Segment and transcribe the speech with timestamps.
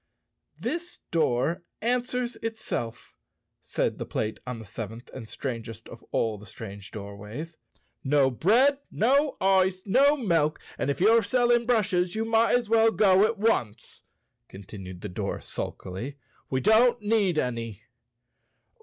[0.57, 3.13] "This door answers itself,"
[3.61, 7.55] said the plate on the sev¬ enth and strangest of all the strange doorways.
[8.03, 12.89] "No bread, no ice, no milk; and if you're selling brushes you might as well
[12.89, 14.03] go at once,"
[14.47, 16.17] continued the door sulkily.
[16.49, 17.83] "We don't need any."